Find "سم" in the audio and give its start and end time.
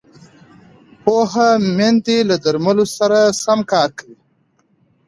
3.43-3.59